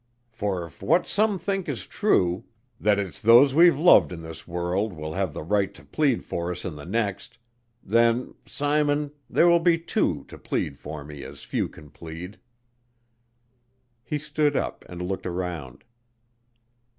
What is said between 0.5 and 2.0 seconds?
if what some think is